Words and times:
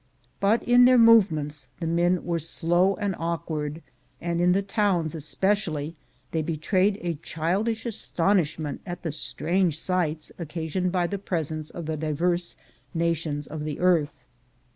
But 0.39 0.63
in 0.63 0.85
their 0.85 0.97
movements 0.97 1.67
the 1.79 1.85
men 1.85 2.25
were 2.25 2.39
slow 2.39 2.95
and' 2.95 3.15
awkward, 3.19 3.83
and 4.19 4.41
in 4.41 4.51
the 4.51 4.63
towns 4.63 5.13
especially 5.13 5.93
they 6.31 6.41
betrayed 6.41 6.97
a 7.03 7.19
childish 7.21 7.85
astonishment 7.85 8.81
at 8.83 9.03
the 9.03 9.11
strange 9.11 9.77
sights 9.79 10.31
occasioned 10.39 10.91
by 10.91 11.05
the 11.05 11.19
presence 11.19 11.69
of 11.69 11.85
the 11.85 11.97
divers 11.97 12.55
nations 12.95 13.45
of 13.45 13.63
the 13.63 13.79
earth. 13.79 14.23